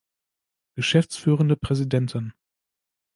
[0.75, 2.33] Geschäftsführende Präsidenten